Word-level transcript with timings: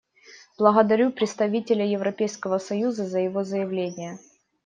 Благодарю 0.57 1.11
представителя 1.11 1.85
Европейского 1.85 2.57
союза 2.57 3.05
за 3.05 3.19
его 3.19 3.43
заявление. 3.43 4.17